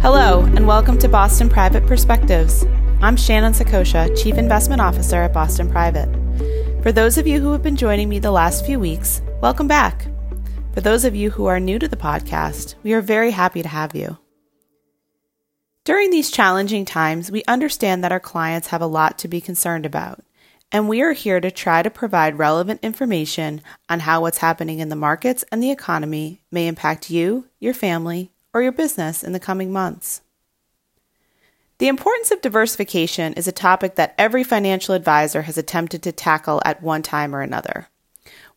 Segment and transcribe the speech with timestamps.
[0.00, 2.64] Hello, and welcome to Boston Private Perspectives.
[3.02, 6.08] I'm Shannon Saccocia, Chief Investment Officer at Boston Private.
[6.82, 10.06] For those of you who have been joining me the last few weeks, welcome back.
[10.72, 13.68] For those of you who are new to the podcast, we are very happy to
[13.68, 14.16] have you.
[15.84, 19.84] During these challenging times, we understand that our clients have a lot to be concerned
[19.84, 20.24] about,
[20.74, 24.88] and we are here to try to provide relevant information on how what's happening in
[24.88, 29.38] the markets and the economy may impact you, your family, or your business in the
[29.38, 30.20] coming months.
[31.78, 36.60] The importance of diversification is a topic that every financial advisor has attempted to tackle
[36.64, 37.86] at one time or another.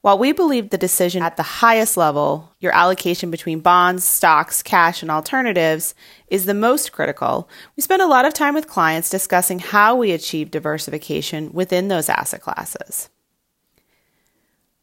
[0.01, 5.01] While we believe the decision at the highest level, your allocation between bonds, stocks, cash,
[5.01, 5.95] and alternatives,
[6.27, 10.11] is the most critical, we spend a lot of time with clients discussing how we
[10.11, 13.09] achieve diversification within those asset classes.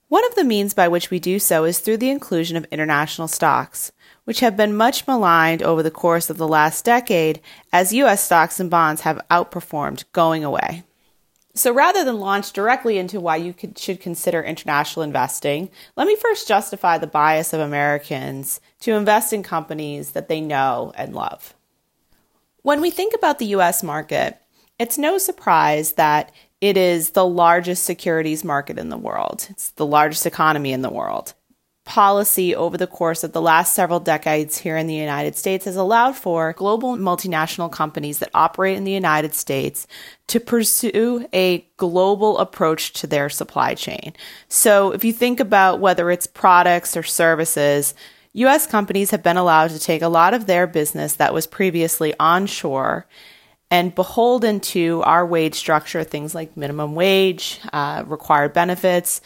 [0.09, 3.29] One of the means by which we do so is through the inclusion of international
[3.29, 3.93] stocks,
[4.25, 7.41] which have been much maligned over the course of the last decade
[7.73, 8.23] as U.S.
[8.23, 10.85] stocks and bonds have outperformed going away.
[11.57, 16.17] So rather than launch directly into why you could, should consider international investing, let me
[16.17, 21.55] first justify the bias of Americans to invest in companies that they know and love.
[22.63, 24.37] When we think about the US market,
[24.81, 29.47] it's no surprise that it is the largest securities market in the world.
[29.51, 31.35] It's the largest economy in the world
[31.85, 35.77] policy over the course of the last several decades here in the United States has
[35.77, 39.87] allowed for global multinational companies that operate in the United States
[40.27, 44.15] to pursue a global approach to their supply chain.
[44.49, 47.95] So if you think about whether it's products or services,
[48.33, 52.15] US companies have been allowed to take a lot of their business that was previously
[52.19, 53.07] onshore
[53.71, 59.21] and beholden to our wage structure, things like minimum wage, uh, required benefits,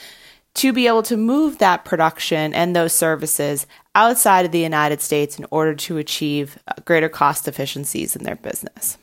[0.59, 3.65] to be able to move that production and those services
[3.95, 8.35] outside of the United States in order to achieve uh, greater cost efficiencies in their
[8.35, 8.99] business.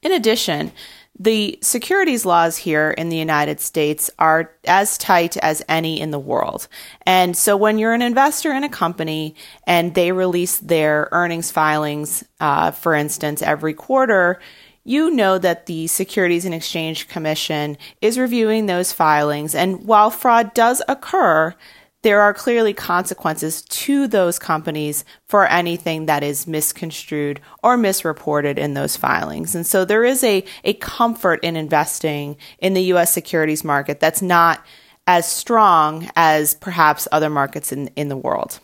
[0.00, 0.72] In addition,
[1.18, 6.18] the securities laws here in the United States are as tight as any in the
[6.18, 6.68] world.
[7.04, 9.36] And so when you're an investor in a company
[9.66, 14.40] and they release their earnings filings, uh, for instance, every quarter,
[14.84, 19.54] you know that the Securities and Exchange Commission is reviewing those filings.
[19.54, 21.54] And while fraud does occur,
[22.02, 28.74] there are clearly consequences to those companies for anything that is misconstrued or misreported in
[28.74, 29.54] those filings.
[29.54, 34.20] And so there is a, a comfort in investing in the US securities market that's
[34.20, 34.62] not
[35.06, 38.60] as strong as perhaps other markets in, in the world.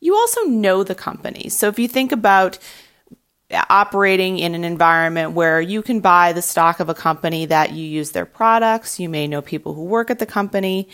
[0.00, 1.54] You also know the companies.
[1.54, 2.58] So if you think about
[3.50, 7.84] operating in an environment where you can buy the stock of a company that you
[7.84, 9.00] use their products.
[9.00, 10.88] You may know people who work at the company.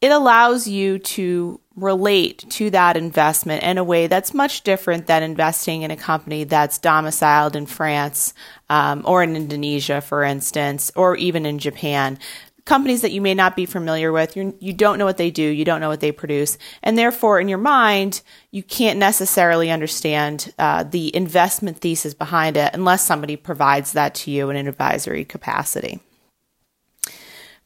[0.00, 5.22] It allows you to relate to that investment in a way that's much different than
[5.22, 8.32] investing in a company that's domiciled in France
[8.70, 12.18] um, or in Indonesia, for instance, or even in Japan
[12.66, 14.36] companies that you may not be familiar with.
[14.36, 15.42] You're, you do not know what they do.
[15.42, 16.58] You don't know what they produce.
[16.82, 22.74] And therefore, in your mind, you can't necessarily understand uh, the investment thesis behind it
[22.74, 26.00] unless somebody provides that to you in an advisory capacity.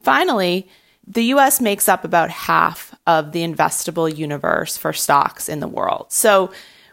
[0.02, 0.68] Finally,
[1.06, 6.06] the US makes up about half of the investable universe for stocks in the world.
[6.12, 6.52] So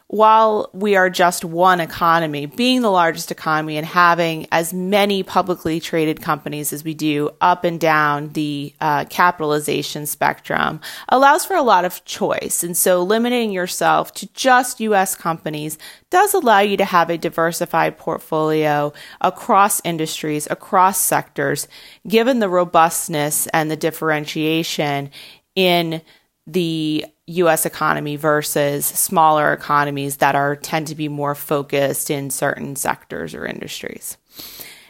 [0.10, 5.82] while we are just one economy, being the largest economy and having as many publicly
[5.82, 10.80] traded companies as we do up and down the uh, capitalization spectrum
[11.10, 12.64] allows for a lot of choice.
[12.64, 15.78] And so limiting yourself to just US companies
[16.10, 21.68] does allow you to have a diversified portfolio across industries, across sectors,
[22.08, 25.12] given the robustness and the differentiation
[25.54, 26.02] in
[26.48, 32.76] the US economy versus smaller economies that are tend to be more focused in certain
[32.78, 34.18] sectors or industries.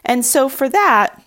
[0.05, 1.21] And so for that,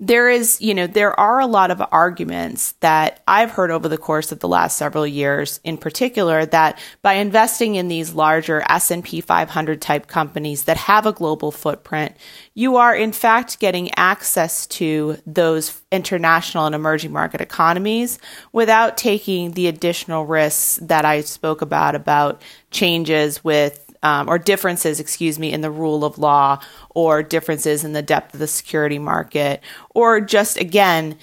[0.00, 3.96] there is, you know, there are a lot of arguments that I've heard over the
[3.96, 9.20] course of the last several years in particular that by investing in these larger S&P
[9.20, 12.16] 500 type companies that have a global footprint,
[12.54, 18.18] you are in fact getting access to those international and emerging market economies
[18.52, 22.42] without taking the additional risks that I spoke about about
[22.72, 26.60] changes with um, or differences, excuse me, in the rule of law
[26.90, 29.62] or differences in the depth of the security market,
[29.94, 31.18] or just again,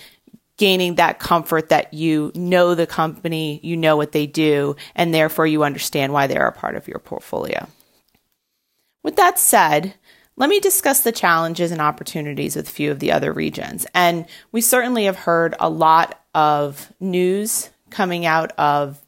[0.58, 5.48] gaining that comfort that you know the company, you know what they do, and therefore
[5.48, 7.68] you understand why they're a part of your portfolio.
[9.04, 9.94] With that said,
[10.36, 13.86] let me discuss the challenges and opportunities with a few of the other regions.
[13.94, 19.00] And we certainly have heard a lot of news coming out of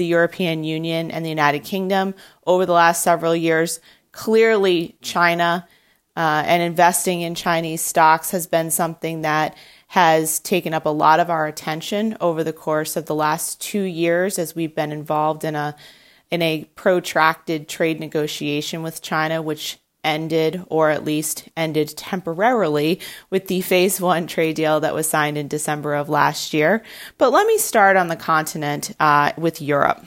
[0.00, 2.14] the European Union and the United Kingdom
[2.46, 3.80] over the last several years.
[4.12, 5.68] Clearly, China
[6.16, 9.54] uh, and investing in Chinese stocks has been something that
[9.88, 13.82] has taken up a lot of our attention over the course of the last two
[13.82, 15.76] years as we've been involved in a
[16.30, 23.00] in a protracted trade negotiation with China, which ended or at least ended temporarily
[23.30, 26.82] with the phase one trade deal that was signed in December of last year.
[27.18, 30.04] But let me start on the continent uh, with Europe.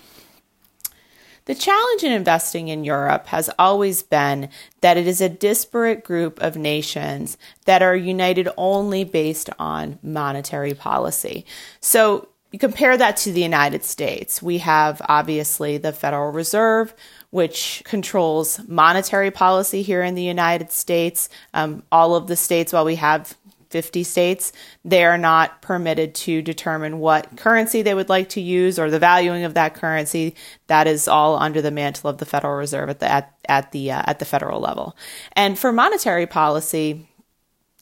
[1.46, 4.50] The challenge in investing in Europe has always been
[4.80, 10.74] that it is a disparate group of nations that are united only based on monetary
[10.74, 11.46] policy.
[11.82, 14.40] So you compare that to the United States.
[14.40, 16.94] We have obviously the Federal Reserve,
[17.32, 21.30] which controls monetary policy here in the United States.
[21.56, 23.36] Um, all of the states, while we have
[23.72, 24.54] 50 states,
[24.86, 29.00] they are not permitted to determine what currency they would like to use or the
[29.00, 30.36] valuing of that currency.
[30.68, 33.94] That is all under the mantle of the Federal Reserve at the at, at the
[33.94, 34.96] uh, at the federal level.
[35.32, 37.08] And for monetary policy,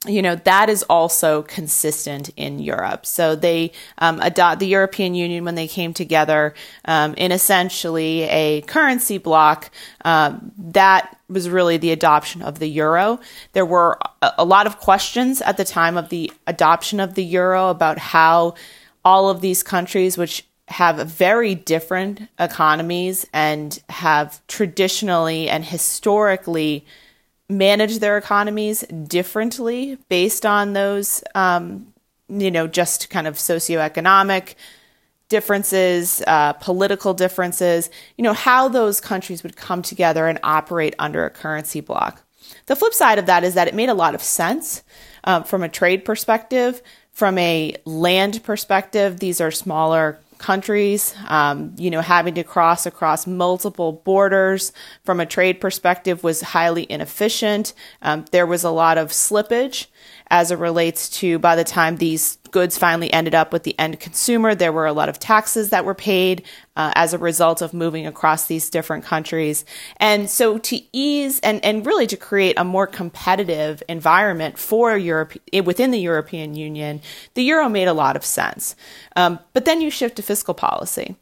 [0.07, 3.05] you know that is also consistent in Europe.
[3.05, 6.55] So they um, adopt the European Union when they came together
[6.85, 9.69] um, in essentially a currency bloc.
[10.03, 13.19] Um, that was really the adoption of the euro.
[13.53, 17.23] There were a, a lot of questions at the time of the adoption of the
[17.23, 18.55] euro about how
[19.05, 26.85] all of these countries, which have very different economies and have traditionally and historically
[27.51, 31.93] manage their economies differently based on those, um,
[32.29, 34.55] you know, just kind of socioeconomic
[35.27, 41.25] differences, uh, political differences, you know, how those countries would come together and operate under
[41.25, 42.21] a currency bloc.
[42.65, 44.83] The flip side of that is that it made a lot of sense
[45.23, 46.81] uh, from a trade perspective.
[47.11, 53.25] From a land perspective, these are smaller countries, um, you know, having to cross across
[53.25, 54.73] multiple borders
[55.03, 57.73] from a trade perspective was highly inefficient.
[58.01, 59.87] Um, there was a lot of slippage
[60.31, 63.99] as it relates to by the time these goods finally ended up with the end
[63.99, 66.43] consumer, there were a lot of taxes that were paid
[66.75, 69.65] uh, as a result of moving across these different countries.
[69.97, 75.33] And so to ease and, and really to create a more competitive environment for Europe
[75.63, 77.01] within the European Union,
[77.33, 78.75] the euro made a lot of sense.
[79.15, 81.15] Um, but then you shift to fiscal policy.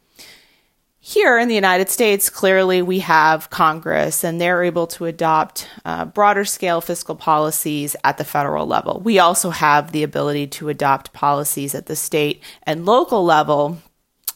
[1.01, 6.03] Here in the United States, clearly we have Congress and they're able to adopt uh,
[6.03, 8.99] broader scale fiscal policies at the federal level.
[9.01, 13.77] We also have the ability to adopt policies at the state and local level,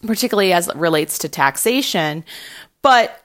[0.07, 2.23] particularly as it relates to taxation.
[2.81, 3.21] But,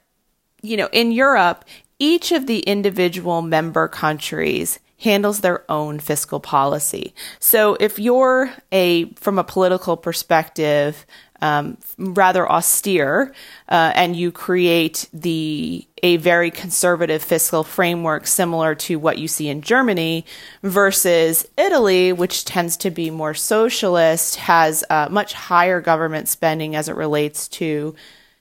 [0.61, 1.65] you know, in Europe,
[2.01, 7.15] each of the individual member countries handles their own fiscal policy.
[7.39, 11.07] So if you're a, from a political perspective,
[11.41, 13.33] um, rather austere,
[13.69, 19.49] uh, and you create the a very conservative fiscal framework similar to what you see
[19.49, 20.25] in Germany,
[20.63, 26.89] versus Italy, which tends to be more socialist, has uh, much higher government spending as
[26.89, 27.95] it relates to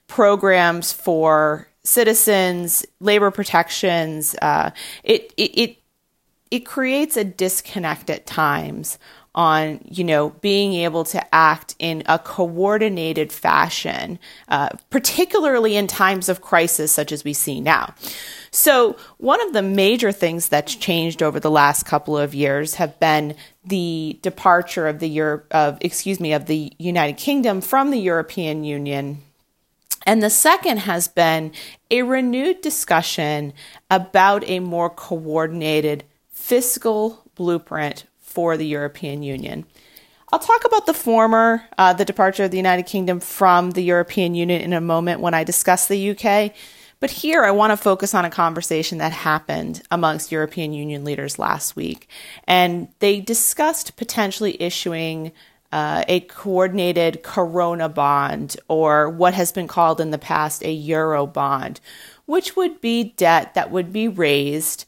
[0.07, 4.35] programs for citizens, labor protections.
[4.41, 4.71] Uh,
[5.03, 5.77] it, it it
[6.51, 8.97] it creates a disconnect at times
[9.37, 14.17] on you know being able to act in a coordinated fashion
[14.47, 17.93] uh, particularly in times of crisis such as we see now.
[18.49, 22.99] So one of the major things that's changed over the last couple of years have
[22.99, 27.99] been the departure of the Europe of excuse me of the United Kingdom from the
[27.99, 29.21] European Union.
[30.07, 31.51] And the second has been
[31.91, 33.53] a renewed discussion
[33.91, 36.05] about a more coordinated
[36.47, 39.65] fiscal blueprint for the European Union.
[40.31, 44.33] I'll talk about the former, uh, the departure of the United Kingdom from the European
[44.33, 46.53] Union in a moment when I discuss the UK.
[47.01, 51.37] But here I want to focus on a conversation that happened amongst European Union leaders
[51.37, 52.07] last week.
[52.45, 55.33] And they discussed potentially issuing
[55.73, 61.27] uh, a coordinated corona bond or what has been called in the past a euro
[61.27, 61.81] bond,
[62.25, 64.85] which would be debt that would be raised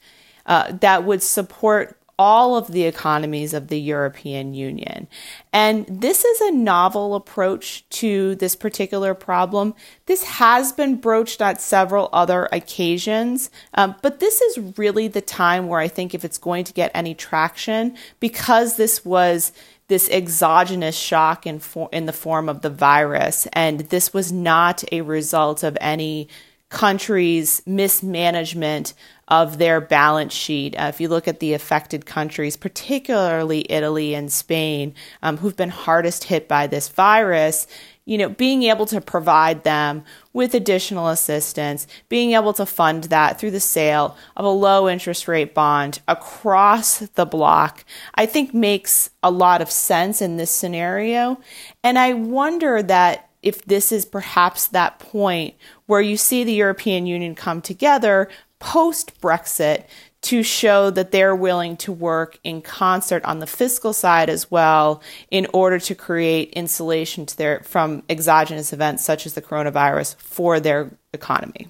[0.49, 5.07] uh, that would support all of the economies of the European Union.
[5.53, 9.73] And this is a novel approach to this particular problem.
[10.05, 15.69] This has been broached at several other occasions, um, but this is really the time
[15.69, 19.53] where I think if it's going to get any traction, because this was
[19.87, 24.83] this exogenous shock in, for, in the form of the virus, and this was not
[24.91, 26.27] a result of any
[26.69, 28.93] countries' mismanagement
[29.27, 30.75] of their balance sheet.
[30.75, 35.69] Uh, if you look at the affected countries, particularly Italy and Spain, um, who've been
[35.69, 37.67] hardest hit by this virus,
[38.05, 43.39] you know, being able to provide them with additional assistance, being able to fund that
[43.39, 47.85] through the sale of a low interest rate bond across the block,
[48.15, 51.39] I think makes a lot of sense in this scenario.
[51.83, 55.55] And I wonder that if this is perhaps that point
[55.89, 58.29] where you see the European Union come together
[58.59, 59.85] post Brexit
[60.21, 65.01] to show that they're willing to work in concert on the fiscal side as well
[65.31, 70.59] in order to create insulation to their, from exogenous events such as the coronavirus for
[70.59, 71.69] their economy.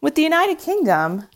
[0.00, 1.26] With the United Kingdom,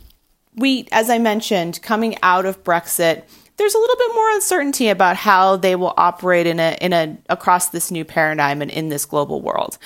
[0.54, 3.24] we, as I mentioned, coming out of Brexit,
[3.56, 7.18] there's a little bit more uncertainty about how they will operate in a in a
[7.28, 9.78] across this new paradigm and in this global world.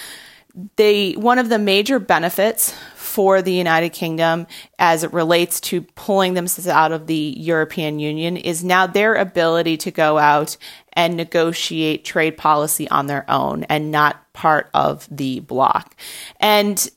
[0.77, 4.47] They one of the major benefits for the United Kingdom
[4.79, 9.77] as it relates to pulling themselves out of the European Union is now their ability
[9.79, 10.57] to go out
[10.93, 15.97] and negotiate trade policy on their own and not part of the bloc.
[16.39, 16.89] And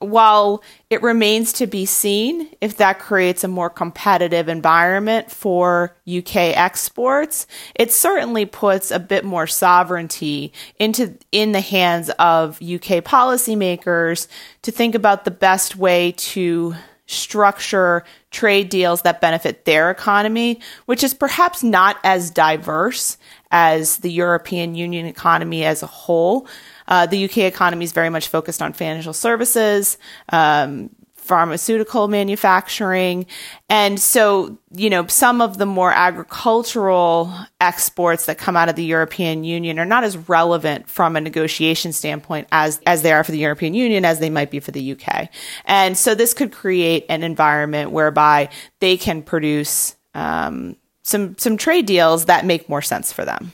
[0.00, 6.36] while it remains to be seen if that creates a more competitive environment for UK
[6.56, 14.26] exports, it certainly puts a bit more sovereignty into in the hands of UK policymakers
[14.62, 16.74] to think about the best way to
[17.06, 23.18] structure trade deals that benefit their economy, which is perhaps not as diverse
[23.50, 26.46] as the European Union economy as a whole.
[26.90, 29.96] Uh, the UK economy is very much focused on financial services,
[30.30, 30.90] um,
[31.30, 33.24] pharmaceutical manufacturing.
[33.68, 38.82] And so, you know, some of the more agricultural exports that come out of the
[38.82, 43.30] European Union are not as relevant from a negotiation standpoint as, as they are for
[43.30, 45.28] the European Union, as they might be for the UK.
[45.66, 48.48] And so this could create an environment whereby
[48.80, 53.52] they can produce um, some, some trade deals that make more sense for them.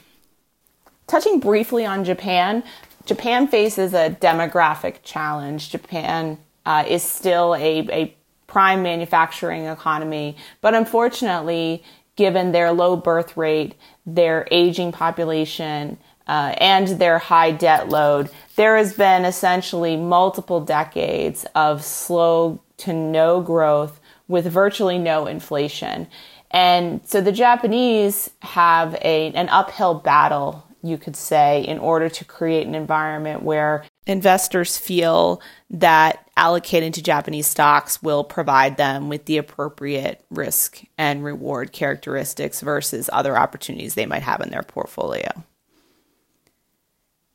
[1.08, 2.64] Touching briefly on Japan,
[3.06, 5.70] Japan faces a demographic challenge.
[5.70, 11.82] Japan uh, is still a, a prime manufacturing economy, but unfortunately,
[12.16, 15.96] given their low birth rate, their aging population,
[16.26, 22.92] uh, and their high debt load, there has been essentially multiple decades of slow to
[22.92, 26.06] no growth with virtually no inflation.
[26.50, 32.24] And so the Japanese have a, an uphill battle you could say, in order to
[32.24, 35.40] create an environment where investors feel
[35.70, 42.60] that allocating to Japanese stocks will provide them with the appropriate risk and reward characteristics
[42.60, 45.30] versus other opportunities they might have in their portfolio.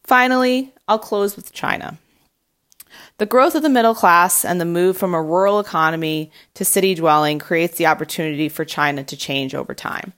[0.03, 1.97] Finally, I'll close with China.
[3.17, 6.95] The growth of the middle class and the move from a rural economy to city
[6.95, 10.13] dwelling creates the opportunity for China to change over time.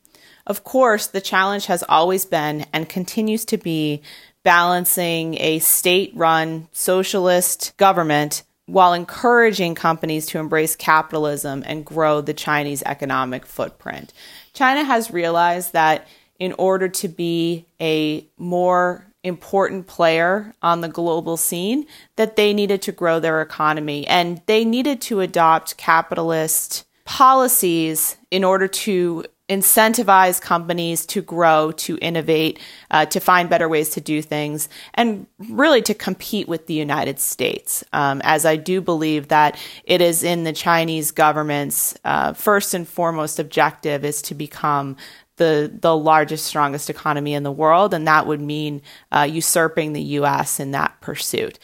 [0.46, 4.02] Of course, the challenge has always been and continues to be
[4.44, 12.34] balancing a state run socialist government while encouraging companies to embrace capitalism and grow the
[12.34, 14.14] Chinese economic footprint.
[14.54, 16.08] China has realized that
[16.40, 21.86] in order to be a more important player on the global scene
[22.18, 28.44] that they needed to grow their economy and they needed to adopt capitalist policies in
[28.44, 32.60] order to incentivize companies to grow, to innovate,
[32.92, 37.20] uh, to find better ways to do things, and really to compete with the United
[37.20, 37.84] States.
[37.92, 42.88] Um, as I do believe that it is in the Chinese government's uh, first and
[42.88, 44.96] foremost objective is to become
[45.38, 48.82] the the largest, strongest economy in the world, and that would mean
[49.12, 50.60] uh, usurping the U.S.
[50.60, 51.60] in that pursuit.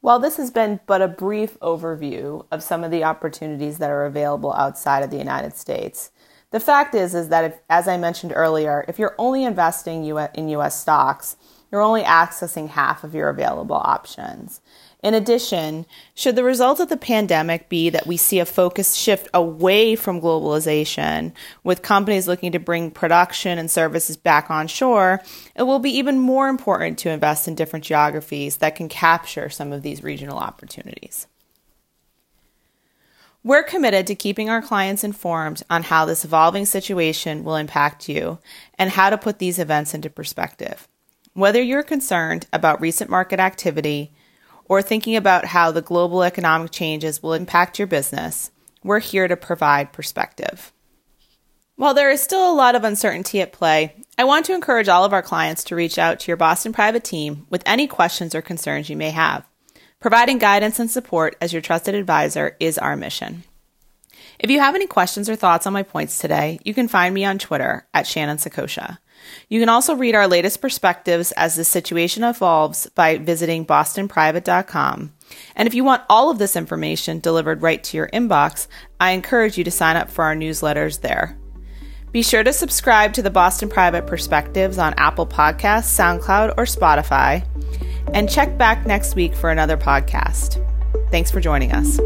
[0.00, 4.06] While this has been but a brief overview of some of the opportunities that are
[4.06, 6.10] available outside of the United States,
[6.50, 10.48] the fact is, is that if, as I mentioned earlier, if you're only investing in
[10.48, 10.80] U.S.
[10.80, 11.36] stocks,
[11.70, 14.60] you're only accessing half of your available options.
[15.02, 19.28] In addition, should the result of the pandemic be that we see a focus shift
[19.32, 21.32] away from globalization,
[21.64, 25.22] with companies looking to bring production and services back onshore,
[25.54, 29.72] it will be even more important to invest in different geographies that can capture some
[29.72, 31.26] of these regional opportunities.
[33.42, 38.38] We're committed to keeping our clients informed on how this evolving situation will impact you
[38.78, 40.86] and how to put these events into perspective.
[41.32, 44.12] Whether you're concerned about recent market activity
[44.66, 48.50] or thinking about how the global economic changes will impact your business,
[48.84, 50.70] we're here to provide perspective.
[51.76, 55.06] While there is still a lot of uncertainty at play, I want to encourage all
[55.06, 58.42] of our clients to reach out to your Boston Private team with any questions or
[58.42, 59.46] concerns you may have.
[60.00, 63.44] Providing guidance and support as your trusted advisor is our mission.
[64.38, 67.26] If you have any questions or thoughts on my points today, you can find me
[67.26, 68.96] on Twitter at Shannon Saccocia.
[69.50, 75.12] You can also read our latest perspectives as the situation evolves by visiting bostonprivate.com.
[75.54, 79.58] And if you want all of this information delivered right to your inbox, I encourage
[79.58, 81.38] you to sign up for our newsletters there.
[82.10, 87.46] Be sure to subscribe to the Boston Private Perspectives on Apple Podcasts, SoundCloud, or Spotify,
[88.14, 90.64] and check back next week for another podcast.
[91.10, 91.98] Thanks for joining us.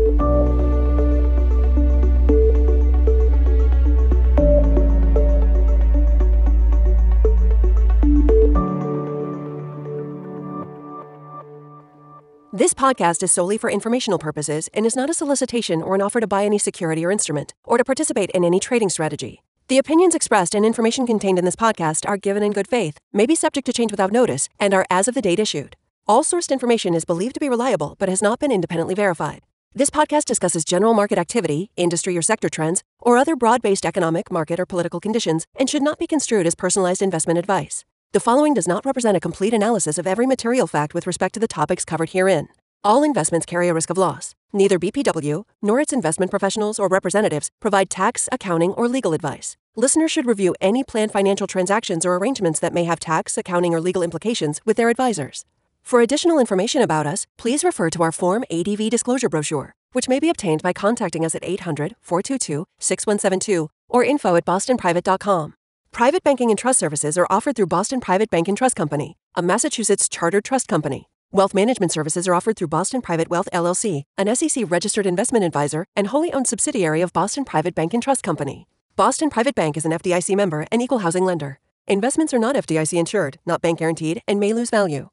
[12.57, 16.21] This podcast is solely for informational purposes and is not a solicitation or an offer
[16.21, 19.43] to buy any security or instrument or to participate in any trading strategy.
[19.67, 23.27] The opinions expressed and information contained in this podcast are given in good faith, may
[23.27, 25.75] be subject to change without notice, and are as of the date issued.
[26.07, 29.41] All sourced information is believed to be reliable but has not been independently verified.
[29.75, 34.31] This podcast discusses general market activity, industry or sector trends, or other broad based economic,
[34.31, 37.87] market, or political conditions and should not be construed as personalized investment advice.
[38.13, 41.41] The following does not represent a complete analysis of every material fact with respect to
[41.41, 42.49] the topics covered herein.
[42.85, 44.35] All investments carry a risk of loss.
[44.53, 49.57] Neither BPW nor its investment professionals or representatives provide tax, accounting, or legal advice.
[49.75, 53.81] Listeners should review any planned financial transactions or arrangements that may have tax, accounting, or
[53.81, 55.47] legal implications with their advisors.
[55.85, 60.19] For additional information about us, please refer to our Form ADV disclosure brochure, which may
[60.19, 65.55] be obtained by contacting us at 800 422 6172 or info at bostonprivate.com.
[65.93, 69.43] Private banking and trust services are offered through Boston Private Bank and Trust Company, a
[69.43, 71.11] Massachusetts chartered trust company.
[71.31, 75.85] Wealth management services are offered through Boston Private Wealth LLC, an SEC registered investment advisor
[75.95, 78.67] and wholly owned subsidiary of Boston Private Bank and Trust Company.
[78.97, 81.61] Boston Private Bank is an FDIC member and equal housing lender.
[81.87, 85.11] Investments are not FDIC insured, not bank guaranteed, and may lose value.